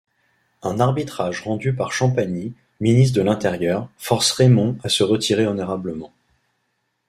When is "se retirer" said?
4.89-5.45